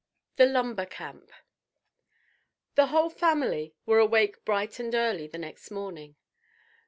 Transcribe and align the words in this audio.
THE 0.37 0.47
LUMBER 0.47 0.87
CAMP 0.87 1.31
THE 2.73 2.87
whole 2.87 3.11
family 3.11 3.75
were 3.85 3.99
awake 3.99 4.43
bright 4.43 4.79
and 4.79 4.95
early 4.95 5.27
the 5.27 5.37
next 5.37 5.69
morning. 5.69 6.15